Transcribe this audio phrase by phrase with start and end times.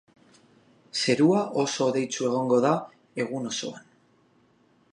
[1.01, 2.71] Zerua oso hodeitsu egongo da
[3.25, 3.85] egun osoan.